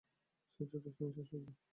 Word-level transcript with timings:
সে 0.53 0.63
ছোট্ট 0.71 0.85
একটা 0.89 1.01
নিঃশ্বাস 1.01 1.27
ফেলল। 1.31 1.47